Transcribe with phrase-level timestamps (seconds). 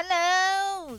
[0.00, 0.96] Hello，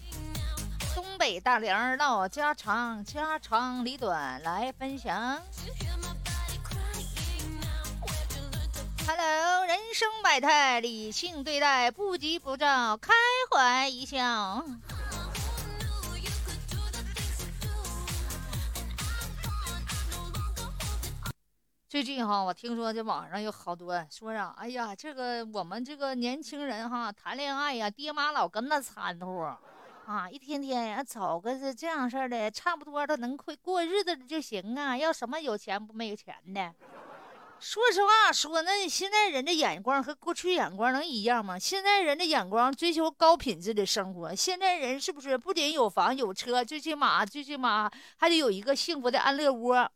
[0.94, 5.42] 东北大梁唠家常，家长里短来分享。
[9.08, 13.14] Hello，人生百态，理性对待，不急不躁，开
[13.50, 14.66] 怀一笑。
[22.00, 29.58] 最近哈，我听说这网上有好多说啥，哎呀，这个我们这个年轻人哈谈恋爱呀，爹妈老跟那掺和，
[30.06, 36.74] 啊，一天天呀找个是这样式儿的，差不多都能过过日子的就行啊，要什么有钱不没有钱的。
[37.60, 41.60] 说实话说，那现在人的眼光和过去眼光能一样吗？
[41.60, 49.92] 现在人的眼光追求高品质的生活，现在人是不是不仅有房有车，最起码最起码还得有一个幸福的安乐窝。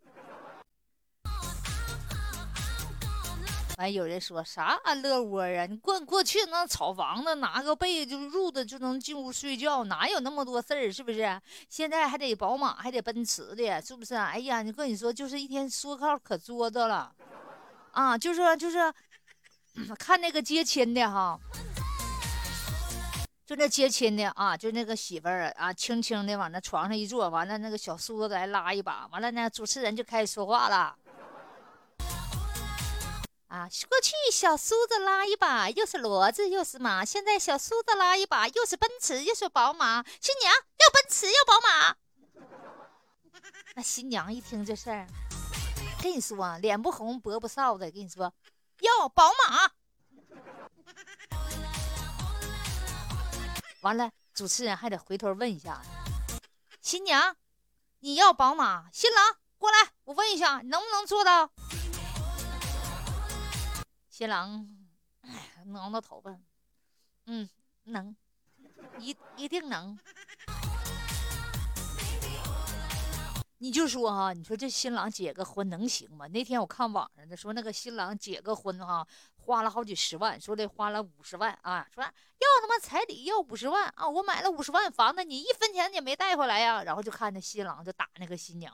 [3.77, 5.65] 完，有人说啥安乐窝啊？
[5.65, 10.91] 你过过去那草房子，拿个被就褥子就能进屋睡觉，哪有那么多事儿？
[10.91, 11.41] 是不是？
[11.69, 14.15] 现在还得宝马，还得奔驰的，是不是？
[14.15, 17.11] 哎呀，你跟你说，就是一天说靠可作的了，
[17.91, 18.93] 啊，就是就是，
[19.97, 21.39] 看那个接亲的哈，
[23.45, 30.95] 就那接亲的啊，就那个媳妇儿啊，轻轻的往那床上一坐，完了那个小叔子来拉一把，完了呢，主持人就开始说话了。
[33.53, 40.03] 啊，过去小叔子拉一把，又是骡子又是马；现在小叔子拉一把，又是奔驰又是宝马。
[40.19, 41.95] 新娘要奔驰要宝马。
[43.77, 45.07] 那新娘一听这事儿，
[46.01, 48.33] 跟你说，脸不红脖不臊的，跟你说
[48.79, 49.69] 要宝马。
[53.81, 55.79] 完了，主持人还得回头问一下，
[56.81, 57.35] 新娘
[57.99, 58.85] 你要宝马？
[58.91, 61.51] 新郎过来，我问一下，能不能做到？
[64.23, 64.65] 新郎，
[65.65, 66.33] 挠挠头发，
[67.25, 67.49] 嗯，
[67.83, 68.15] 能，
[68.97, 69.99] 一一定能。
[73.57, 76.25] 你就说哈，你说这新郎结个婚能行吗？
[76.27, 79.05] 那天我看网上的说，那个新郎结个婚哈，
[79.35, 82.09] 花了好几十万，说的花了五十万啊，说要
[82.61, 86.81] 他妈彩礼要五十万啊，我买了五十万房子，你一分钱也没带回来呀。
[86.83, 88.73] 然后就看那新郎就打那个新娘。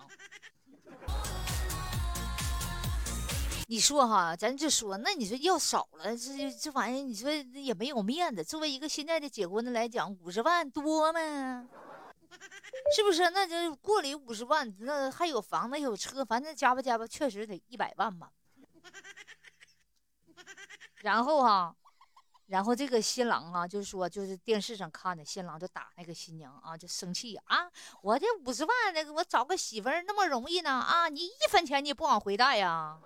[3.72, 8.44] 你说哈，咱就说，那你说要少了，这这玩意，你说也没有面子。
[8.44, 11.70] 作为一个现在的结婚的来讲，五十万多吗？
[12.96, 13.30] 是不是？
[13.30, 18.32] 那就过里五十万，那还有房子有车，反正加吧加吧，确实得一百万吧。
[21.02, 21.76] 然后哈，
[22.48, 27.70] 然后这个新郎啊，就说，就是电视上看的，新郎就打那个新娘啊，就生气啊！
[28.02, 30.72] 我这五十万，那个我找个媳妇儿那么容易呢？
[30.72, 32.70] 啊，你一分钱你不往回带呀？
[32.72, 33.00] 啊，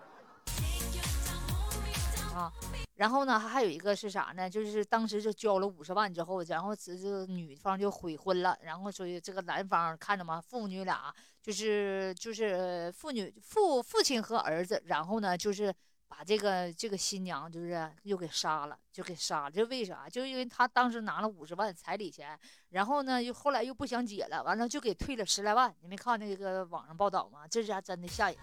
[2.34, 2.52] 啊
[2.96, 4.50] 然后呢，还有一个是啥呢？
[4.50, 10.40] 就是当时就交了五十万之后，然后这这女方就悔婚了，然后所以这个男方看着吗？
[10.40, 15.74] 父女俩就是就是父女父父亲和儿子，然后呢就是
[16.08, 19.52] 把这个这个新娘就是又给杀了，就给杀了。
[19.52, 20.08] 这为啥？
[20.08, 22.40] 就因为他当时拿了五十万彩礼钱，
[22.70, 25.74] 然后呢又后来又不想结了，完了就给退了十来万。
[25.82, 27.48] 你没看那个网上报道吗？
[27.50, 28.38] 这家真的吓人。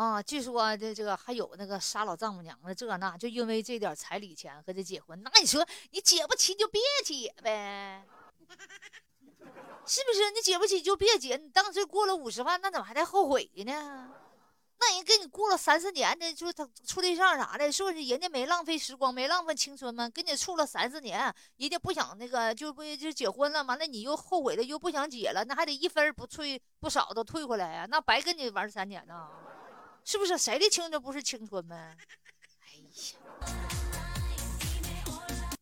[0.00, 8.02] 啊，据说这这个还有那个杀老丈母娘的这那，就因为这点彩礼钱和这结婚，那你说你结不起就别结呗，
[9.84, 10.30] 是不是？
[10.34, 14.08] 你结不起就别结，你当时过了五十万，那怎么还带后悔呢？
[14.80, 20.08] 那人跟你过了三四年的，就他处对象啥的，是不是人家没浪费时光，没浪费青春吗？
[20.08, 21.20] 跟你处了三四年，
[21.58, 29.28] 人家不想那个，就不就结婚了，完了你又后悔了，又不想结了，那还得一分不退不少都退回来呀，那白跟你玩三年呢。
[30.04, 31.96] 是不是谁的青春不是青春呗？
[32.62, 33.58] 哎呀，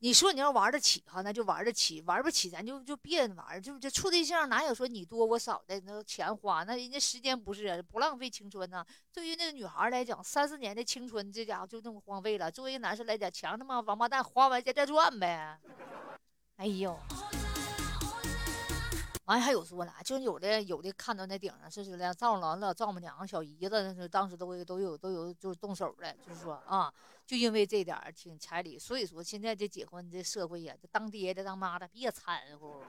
[0.00, 3.60] 你说你要玩得起哈，那就玩得起；玩不起，咱就就别玩。
[3.60, 5.80] 就这处对象哪有说你多我少的？
[5.80, 8.84] 那钱花，那人家时间不是不浪费青春呢？
[9.12, 12.50] 对于那个女孩来讲，三四年的青春，这家伙就这么荒废了。
[12.50, 15.58] 作为一个男生来讲，强他妈王八蛋，花完再再赚呗。
[16.56, 16.96] 哎呦！
[19.28, 26.90] 完还有说呢，就有的有的看到那顶上是是连丈老了丈母娘、小姨子，那是当时都都有都有就是动手了，就是说啊，
[27.26, 32.80] 就因为这点儿挺彩礼，所以说现在这结婚这社会呀，这当爹的当妈的别掺和，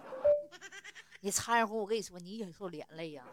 [1.20, 3.26] 你掺和我跟你说你也受连累呀。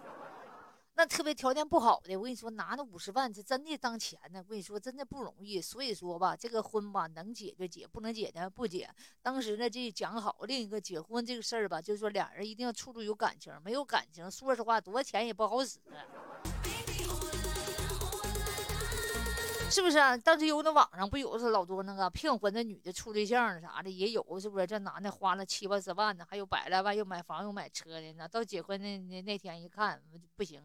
[0.99, 4.39] 那特别条件不好的，我跟你说，拿那五十万，是真的当钱呢。
[4.39, 5.61] 我跟你说，真的不容易。
[5.61, 8.89] 所以说吧，这个婚吧，能结就结，不能结呢不结。
[9.21, 15.79] 当时呢，这讲好另一个结婚这个事儿吧，就是说俩人一定要处处有感情，没有感情，说实话，多少钱也不好使。
[19.69, 20.17] 是不是啊？
[20.17, 24.67] 当时有那网上不有是老多那个骗婚的女的处对象啥的也有，是不是？
[24.67, 28.27] 这男的花了七八十万呢，还有百来万又买房又买车的呢。
[28.27, 30.01] 到结婚那那那天一看
[30.35, 30.63] 不行，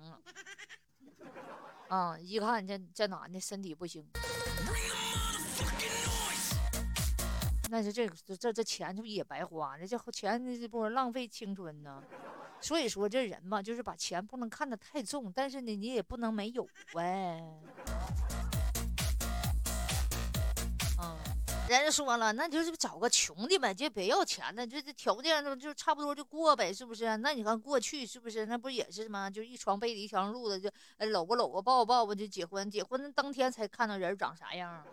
[1.89, 4.05] 啊，一看这这男的身体不行，
[7.69, 9.85] 那是这这这钱这不也白花了？
[9.85, 12.01] 这钱这不浪费青春呢？
[12.61, 17.43] 所以说这人嘛，就是把钱不能看得太重，但是呢，你也不能没有呗。
[21.77, 27.15] 人家说了，那就是找个穷的呗，就别要钱的，就这条件就就差不多就过呗，是不是？
[27.17, 28.45] 那你看过去是不是？
[28.45, 29.29] 那不也是吗？
[29.29, 30.69] 就一床被子一条褥子，就
[31.07, 34.83] 搂吧搂吧抱吧抱吧就结婚，结婚当天才看到人长啥样。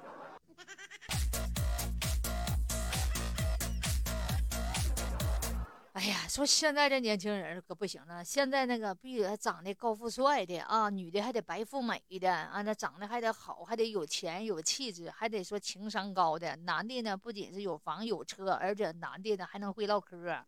[5.98, 16.54] 哎呀，说现在这年轻人可不行了，现在那个必须得长得高富帅的啊，女的还得白富美的啊，那长得还得好，还得有钱有气质，还得说情商高的。
[16.58, 20.40] 男的呢，不仅是有房有车，而且男的呢还能会唠嗑，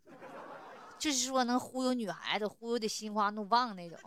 [1.01, 3.99] 就是说能忽悠女孩子，忽悠的心花怒放那种。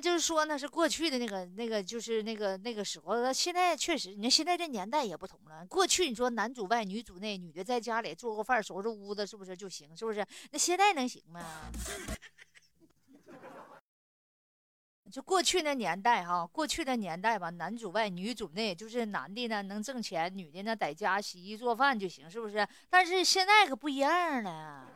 [0.00, 3.32] 就是说那，是过去的那个那个，就是那个那个时候。
[3.32, 5.64] 现在确实，你看现在这年代也不同了。
[5.66, 9.96] 过去你说男主外女主内，女的在家里做个饭、收拾屋子，是不是就行？
[9.96, 10.24] 是不是？
[10.50, 11.70] 那现在能行吗？
[15.10, 22.68] 就过去那年代哈，过去的年代吧，男主外女主内，就是男的呢能挣钱，女的呢在家洗衣做饭就行，是不是？
[22.90, 24.86] 但是现在可不一样了。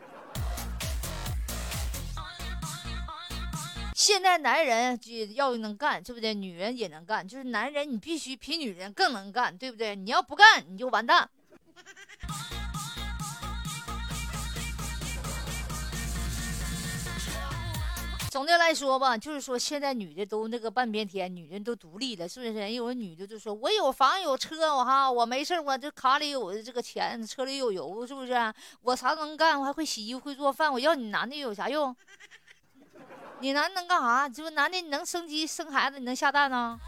[4.03, 6.35] 现在男人就要能干，对不对？
[6.35, 9.95] 女人也能干，就是男人你必须比女人更能干，对不对？
[9.95, 11.31] 你要不干你就完蛋。
[18.29, 22.73] 总的来说吧，就是说现在女的都那个半边天，女人都独立了，是不是？
[22.73, 28.53] 有的女的就说：“我有房有车，我哈我没事，我这卡里有这个钱，车里有油，是不是？
[28.81, 31.95] 我啥能干，我还会洗衣服会做饭，我要你男的有啥用？”
[33.43, 34.29] 你男的能干啥？
[34.29, 36.79] 你说男的你能生鸡生孩子，你能下蛋呢？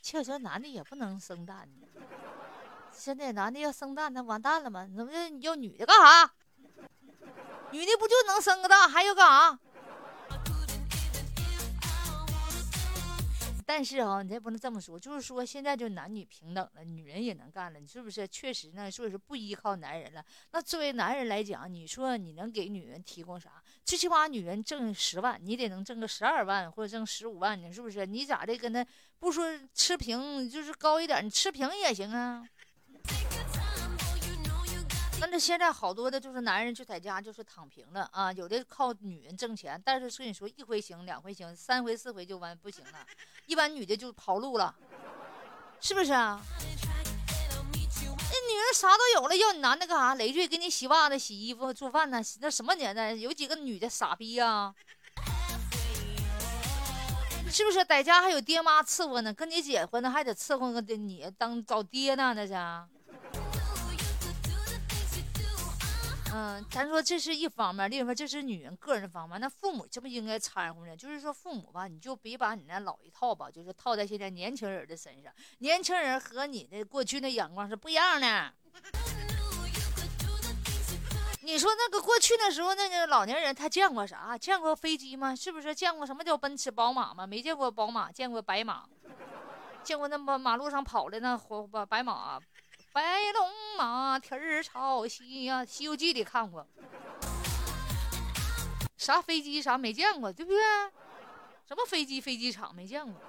[0.00, 1.68] 确实男的也不能生蛋。
[2.90, 4.88] 现在男的要生蛋，那完蛋了吗？
[4.94, 5.12] 那不
[5.42, 6.30] 要女的干啥？
[7.70, 9.58] 女的不就能生个蛋，还要干啥？
[13.68, 18.26] 但是啊，你也不能这么说，就是说现在就男女平等了，女人也能干了，你是不是？
[18.28, 20.24] 确实呢，所以说不依靠男人了。
[20.52, 23.60] 那作为男人来讲，你说你能给女人提供啥？
[23.84, 28.06] 最起码女人挣十万，你得能挣个十二万或者挣十五万，呢是不是？
[28.06, 28.86] 你咋的跟他
[29.18, 32.48] 不说持平，就是高一点，你持平也行啊。
[35.18, 43.06] 那这现在好多的就是男人就在家就是躺平了啊，有的靠女人挣钱，但是跟你说一回行两回行，三回四回就完不行了，
[43.46, 44.74] 一般女的就跑路了，
[45.80, 46.40] 是不是啊？
[47.72, 50.14] 那女人啥都有了，要你男的干啥？
[50.16, 52.20] 累赘给你洗袜子、洗衣服、做饭呢？
[52.40, 53.14] 那什么年代？
[53.14, 54.74] 有几个女的傻逼呀？
[57.50, 57.82] 是不是？
[57.84, 62.52] 在家还有爹妈伺候呢，跟你姐夫呢还得伺候个你当找爹呢，那是。
[66.36, 69.40] 嗯，咱说这是一方面，另一方面这是女人个人方面。
[69.40, 70.94] 那父母这不应该掺和呢？
[70.94, 75.32] 就是说父母吧，你就别把你那老一套吧，就是套在现在年轻人的身上。
[75.60, 78.52] 年轻人和你的过去的眼光是不一样的。
[81.40, 84.36] 你说那个过去的时候，那个老年人他见过啥？
[84.36, 85.34] 见过飞机吗？
[85.34, 87.26] 是不是见过什么叫奔驰、宝马吗？
[87.26, 88.84] 没见过宝马，见过白马，
[89.82, 92.38] 见过那么马路上跑的那火白白马。
[92.96, 96.66] 白龙马蹄儿朝西呀，《西游记》里看过，
[98.96, 100.58] 啥飞机啥没见过，对不对？
[101.68, 103.20] 什么飞机飞机场没见过。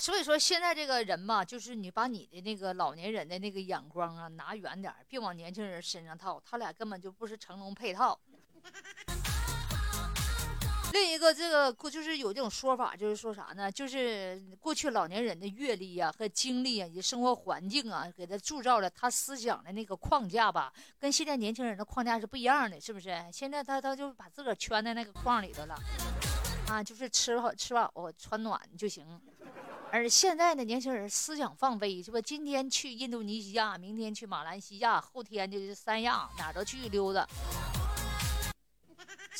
[0.00, 8.18] 所以说现在这个人嘛，就是你把你的那个老年人的那个眼光啊拿远点，别往年轻人身上套，他俩根本就不是成龙配套。
[10.92, 13.70] 另一个，这个过就是有这种说法，就是说啥呢？
[13.70, 23.24] 就是过去老年人的阅历呀和经历啊，以及生活环境啊，给他铸造了他思想的那个框架吧，跟现在年轻人的框架是不一样的，是不是？
[23.32, 25.76] 现在他他就把自个儿圈在那个框里头了，
[26.68, 29.06] 啊，就是吃好吃饱穿暖就行。
[29.92, 32.20] 而现在的年轻人思想放飞，是吧？
[32.20, 37.26] 今天去印度尼西亚，明天去马来西亚，后天就是三亚，哪都去溜达。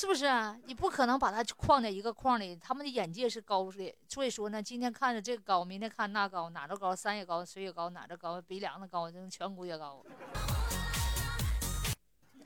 [0.00, 0.59] 是不是啊？
[0.64, 10.02] 你不可能把它框在一个框里，他们的眼界是高的，所以说呢，今天看着这个高，明天看那高，哪都高，山也高，水也高，哪都高，鼻梁子高，这全国也高。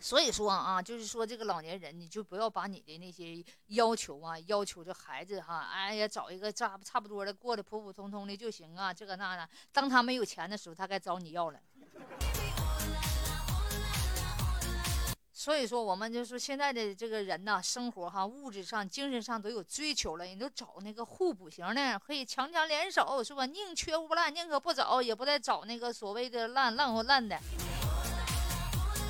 [0.00, 9.48] 所以说啊，就是说这个老年人，你就不要把你的那些要求啊，要求这孩子哈，哎呀，找一个差差不多的，过得普普通通的就行啊，这个那的。
[9.70, 11.60] 当他没有钱的时候，他该找你要了。
[15.44, 23.44] 所以说，我们就说现在的这个人呐，生活哈，物质上、精神上都有追求了，你都找那个互补型的，可以强强联手，是吧？
[23.44, 27.38] 宁缺毋滥，宁可不找，也不再找那个所谓的烂烂或烂的。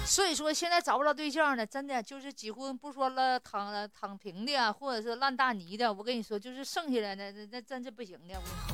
[0.05, 5.95] 所以说，现在找不着对象的，真的就是几乎不说了躺躺平的，或者是烂大泥的。
[5.95, 8.35] 我跟你说，就是剩下来的那那真是不行的。
[8.35, 8.74] 我跟你说，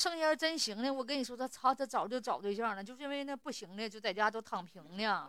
[0.00, 5.28] 剩下真行的，我跟你说，他操，他早就找对象了，就是因为那不行的，就在家都躺平呢。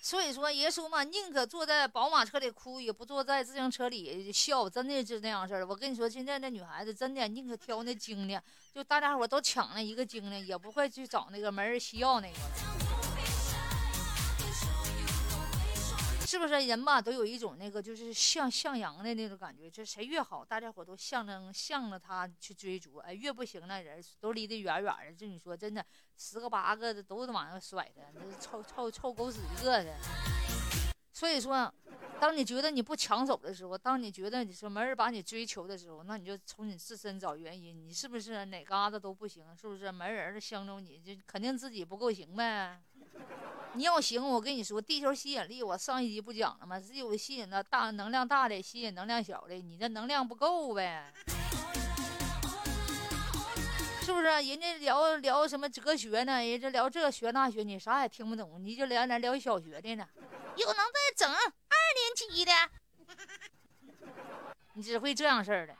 [0.00, 5.66] 所以说，耶稣嘛，宁可坐在宝马车里哭，也不坐在自行车里笑，真的是那样式儿。
[5.66, 8.40] 我跟你说，现在那女孩子真的宁可挑那精的，
[8.72, 12.38] 就大家伙都抢那一个精的，也不会去找那个没人需要那个。
[16.32, 22.96] 是不是人吧，都有一种那个就是向向阳的那种感觉，就谁越好，大家伙都象征向着他去追逐。
[22.96, 25.12] 哎，越不行那人都离得远远的。
[25.12, 25.84] 就你说真的。
[26.16, 29.94] 十个八个的都得往上甩的，那臭臭臭狗屎一个的。
[31.12, 31.70] 所以说，
[32.18, 37.78] 当你觉得你不抢手的时候，当你觉得你说没人把你追求的时候，那你就从你自身找原因。
[37.86, 39.44] 你是不是哪嘎子都不行？
[39.54, 40.98] 是不是没人相中你？
[40.98, 42.80] 就肯定自己不够行呗。
[43.74, 46.80] 你要行，我跟你说，地球吸引力，我上一集不讲了吗？
[46.80, 51.12] 是有吸引的大能量大的吸引能量小的，你这能量不够呗。
[54.02, 56.44] 是不是人家聊聊什么哲学呢？
[56.44, 60.06] 人家聊这学那学，你啥也听不懂，你就聊来聊小学的呢？
[60.56, 62.52] 有能再整二年级的，
[64.74, 65.74] 你只会这样事儿的。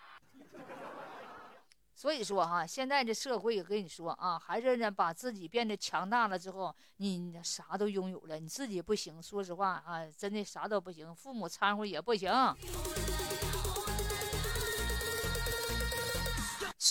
[2.03, 9.23] 所以说哈，现在这社会，我跟你说啊，还是呢，把自己变得强大了之后，你啥都拥有了，你自己不行。
[9.23, 12.29] 说实话啊，真的啥都不行，父母掺和也不行。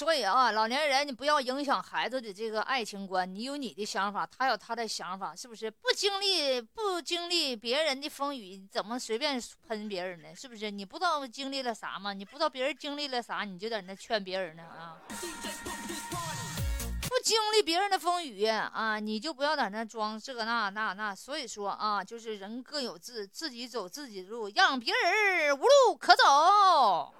[0.01, 3.31] 所以啊，老年人，你不要影响孩子的这个爱情观。
[3.31, 5.69] 你有你的想法，他有他的想法，是不是？
[5.69, 10.29] 不经历不经历别人的风雨，怎么随便喷别人呢？
[10.35, 10.71] 是不是？
[10.71, 12.13] 你不知道经历了啥吗？
[12.13, 14.97] 你不知道别人经历了啥，你就在那劝别人呢啊？
[15.07, 15.15] 不
[17.23, 21.13] 经历别人的风雨啊，你就不要在那装这那那那。
[21.13, 27.13] 所以说啊，就是人各有志，自己走自己的路，让别人无路可走。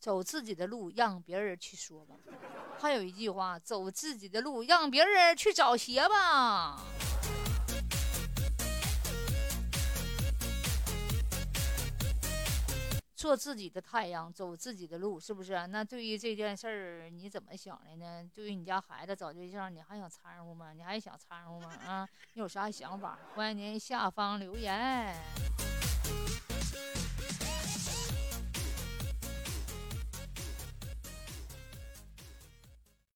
[0.00, 2.14] 走自己的路，让别人去说吧。
[2.78, 6.82] 还有一句话，走自己的路，让别人去找鞋吧。
[13.14, 15.66] 做自己的太阳，走自己的路，是不是？
[15.66, 18.26] 那对于这件事儿，你怎么想的呢？
[18.34, 20.72] 对于你家孩子找对象，你还想掺和吗？
[20.72, 21.70] 你还想掺和吗？
[21.86, 23.18] 啊，你有啥想法？
[23.34, 25.14] 欢迎您下方留言。